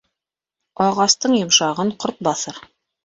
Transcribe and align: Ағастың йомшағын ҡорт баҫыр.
Ағастың 0.87 1.35
йомшағын 1.43 1.93
ҡорт 2.05 2.25
баҫыр. 2.29 2.63